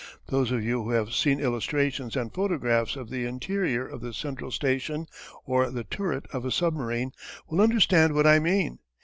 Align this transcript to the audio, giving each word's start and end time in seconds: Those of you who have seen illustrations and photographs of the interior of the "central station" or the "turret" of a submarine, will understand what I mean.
Those 0.29 0.51
of 0.51 0.63
you 0.63 0.81
who 0.81 0.89
have 0.93 1.13
seen 1.13 1.39
illustrations 1.39 2.15
and 2.15 2.33
photographs 2.33 2.95
of 2.95 3.11
the 3.11 3.25
interior 3.25 3.87
of 3.87 4.01
the 4.01 4.13
"central 4.15 4.49
station" 4.49 5.05
or 5.45 5.69
the 5.69 5.83
"turret" 5.83 6.25
of 6.33 6.43
a 6.43 6.49
submarine, 6.49 7.11
will 7.47 7.61
understand 7.61 8.15
what 8.15 8.25
I 8.25 8.39
mean. 8.39 8.79